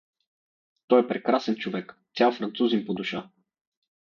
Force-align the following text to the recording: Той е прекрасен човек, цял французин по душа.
Той 0.87 1.01
е 1.03 1.07
прекрасен 1.07 1.55
човек, 1.55 1.95
цял 2.15 2.31
французин 2.31 2.85
по 2.85 2.93
душа. 2.93 3.29